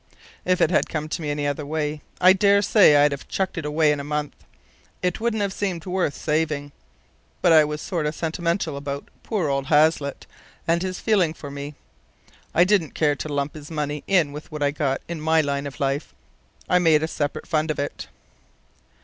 [0.45, 3.59] "If it had come to me any other way, I dare say I'd have chucked
[3.59, 4.33] it away in a month.
[5.03, 6.71] It wouldn't have seemed worth saving.
[7.43, 10.25] But I was sort of sentimental about poor old Haslett
[10.67, 11.75] and his feeling for me.
[12.55, 15.67] I didn't care to lump his money in with what I got in my line
[15.67, 16.15] of life.
[16.67, 18.07] I made a separate fund of it.